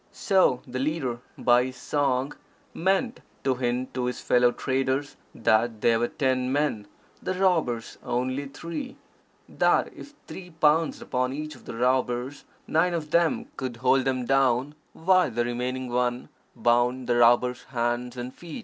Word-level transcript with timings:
So 0.11 0.63
the 0.65 0.79
leader 0.79 1.19
by 1.37 1.65
his 1.65 1.75
song 1.75 2.33
meant 2.73 3.19
to 3.43 3.53
hint 3.53 3.93
to 3.93 4.05
his 4.05 4.19
fellow 4.19 4.51
traders 4.51 5.15
that 5.35 5.79
they 5.81 5.95
were 5.95 6.07
ten 6.07 6.51
men, 6.51 6.87
the 7.21 7.35
robbers 7.35 7.99
only 8.03 8.47
three, 8.47 8.97
that 9.47 9.93
if 9.95 10.15
three 10.25 10.49
pounced 10.59 11.03
upon 11.03 11.33
each 11.33 11.53
of 11.53 11.65
the 11.65 11.75
robbers, 11.75 12.45
nine 12.65 12.95
of 12.95 13.11
them 13.11 13.45
could 13.57 13.77
hold 13.77 14.05
them 14.05 14.25
down, 14.25 14.73
while 14.93 15.29
the 15.29 15.45
remaining 15.45 15.87
one 15.87 16.29
bound 16.55 17.05
the 17.05 17.17
robbers' 17.17 17.65
hands 17.65 18.17
and 18.17 18.33
feet. 18.33 18.59